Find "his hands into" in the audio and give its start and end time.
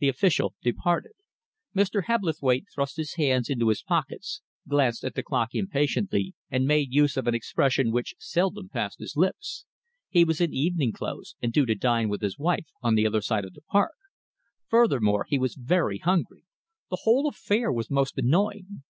2.96-3.68